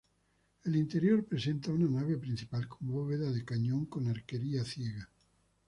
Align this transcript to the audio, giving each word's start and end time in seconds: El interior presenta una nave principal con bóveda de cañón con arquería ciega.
El 0.63 0.77
interior 0.77 1.23
presenta 1.25 1.71
una 1.71 1.85
nave 1.87 2.17
principal 2.17 2.67
con 2.67 2.87
bóveda 2.91 3.29
de 3.31 3.45
cañón 3.45 3.85
con 3.85 4.07
arquería 4.07 4.63
ciega. 4.65 5.07